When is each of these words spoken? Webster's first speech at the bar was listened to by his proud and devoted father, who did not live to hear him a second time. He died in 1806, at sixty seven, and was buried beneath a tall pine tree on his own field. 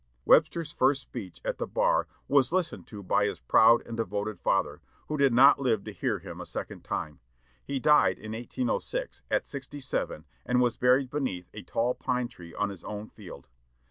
Webster's 0.25 0.71
first 0.71 0.99
speech 1.03 1.39
at 1.45 1.59
the 1.59 1.67
bar 1.67 2.07
was 2.27 2.51
listened 2.51 2.87
to 2.87 3.03
by 3.03 3.25
his 3.25 3.39
proud 3.39 3.85
and 3.85 3.95
devoted 3.95 4.39
father, 4.39 4.81
who 5.09 5.15
did 5.19 5.31
not 5.31 5.59
live 5.59 5.83
to 5.83 5.91
hear 5.91 6.17
him 6.17 6.41
a 6.41 6.45
second 6.47 6.83
time. 6.83 7.19
He 7.63 7.79
died 7.79 8.17
in 8.17 8.31
1806, 8.31 9.21
at 9.29 9.45
sixty 9.45 9.79
seven, 9.79 10.25
and 10.43 10.59
was 10.59 10.75
buried 10.75 11.11
beneath 11.11 11.51
a 11.53 11.61
tall 11.61 11.93
pine 11.93 12.29
tree 12.29 12.55
on 12.55 12.69
his 12.69 12.83
own 12.83 13.09
field. 13.09 13.47